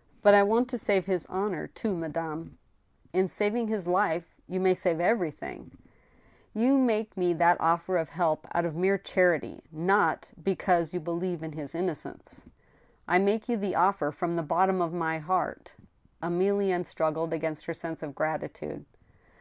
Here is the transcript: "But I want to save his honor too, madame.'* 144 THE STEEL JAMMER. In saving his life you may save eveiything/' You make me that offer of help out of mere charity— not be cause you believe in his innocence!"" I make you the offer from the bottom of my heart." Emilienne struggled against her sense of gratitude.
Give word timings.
"But 0.22 0.34
I 0.34 0.44
want 0.44 0.68
to 0.70 0.78
save 0.78 1.06
his 1.06 1.26
honor 1.26 1.66
too, 1.66 1.96
madame.'* 1.96 2.58
144 3.10 3.10
THE 3.10 3.10
STEEL 3.10 3.10
JAMMER. 3.10 3.22
In 3.24 3.26
saving 3.26 3.66
his 3.74 3.86
life 3.88 4.34
you 4.46 4.60
may 4.60 4.72
save 4.72 4.98
eveiything/' 4.98 5.72
You 6.54 6.78
make 6.78 7.16
me 7.16 7.32
that 7.32 7.56
offer 7.60 7.96
of 7.96 8.10
help 8.10 8.46
out 8.54 8.64
of 8.64 8.76
mere 8.76 8.96
charity— 8.98 9.64
not 9.72 10.30
be 10.40 10.54
cause 10.54 10.94
you 10.94 11.00
believe 11.00 11.42
in 11.42 11.54
his 11.54 11.74
innocence!"" 11.74 12.46
I 13.08 13.18
make 13.18 13.48
you 13.48 13.56
the 13.56 13.74
offer 13.74 14.12
from 14.12 14.36
the 14.36 14.44
bottom 14.44 14.80
of 14.80 14.92
my 14.92 15.18
heart." 15.18 15.74
Emilienne 16.22 16.86
struggled 16.86 17.32
against 17.34 17.66
her 17.66 17.74
sense 17.74 18.00
of 18.04 18.14
gratitude. 18.14 18.84